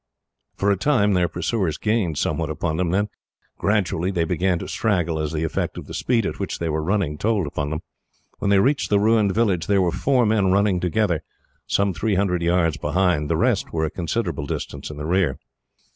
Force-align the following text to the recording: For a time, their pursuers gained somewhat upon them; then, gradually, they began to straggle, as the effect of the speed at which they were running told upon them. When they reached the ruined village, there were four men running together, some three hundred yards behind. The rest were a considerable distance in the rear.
For 0.55 0.71
a 0.71 0.77
time, 0.77 1.13
their 1.13 1.27
pursuers 1.27 1.77
gained 1.77 2.17
somewhat 2.17 2.49
upon 2.49 2.77
them; 2.77 2.89
then, 2.89 3.07
gradually, 3.59 4.09
they 4.09 4.23
began 4.23 4.57
to 4.57 4.67
straggle, 4.67 5.19
as 5.19 5.31
the 5.31 5.43
effect 5.43 5.77
of 5.77 5.85
the 5.85 5.93
speed 5.93 6.25
at 6.25 6.39
which 6.39 6.57
they 6.57 6.69
were 6.69 6.81
running 6.81 7.19
told 7.19 7.45
upon 7.45 7.69
them. 7.69 7.81
When 8.39 8.49
they 8.49 8.57
reached 8.57 8.89
the 8.89 8.99
ruined 8.99 9.35
village, 9.35 9.67
there 9.67 9.79
were 9.79 9.91
four 9.91 10.25
men 10.25 10.49
running 10.51 10.79
together, 10.79 11.21
some 11.67 11.93
three 11.93 12.15
hundred 12.15 12.41
yards 12.41 12.77
behind. 12.77 13.29
The 13.29 13.37
rest 13.37 13.71
were 13.71 13.85
a 13.85 13.91
considerable 13.91 14.47
distance 14.47 14.89
in 14.89 14.97
the 14.97 15.05
rear. 15.05 15.37